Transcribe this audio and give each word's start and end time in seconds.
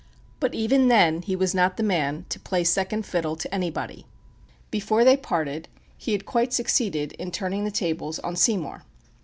But 0.39 0.55
even 0.55 0.87
then 0.87 1.21
he 1.21 1.35
was 1.35 1.53
not 1.53 1.77
the 1.77 1.83
man 1.83 2.25
to 2.29 2.39
play 2.39 2.63
second 2.63 3.05
fiddle 3.05 3.35
to 3.35 3.53
anybody. 3.53 4.07
Before 4.71 5.03
they 5.05 5.15
parted, 5.15 5.67
he 5.95 6.13
had 6.13 6.25
quite 6.25 6.53
succeeded 6.53 7.11
in 7.19 7.29
turning 7.29 7.65
the 7.65 7.69
tables 7.69 8.17
on 8.17 8.35
Seymour. 8.35 8.81